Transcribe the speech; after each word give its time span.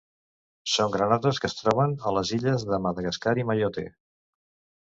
Són 0.75 0.93
granotes 0.95 1.41
que 1.43 1.47
es 1.51 1.55
troben 1.59 1.93
a 1.97 2.13
les 2.17 2.31
illes 2.39 2.65
de 2.73 2.83
Madagascar 2.87 3.35
i 3.43 3.47
Mayotte. 3.51 3.89